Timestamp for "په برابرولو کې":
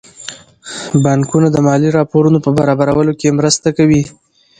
2.45-3.35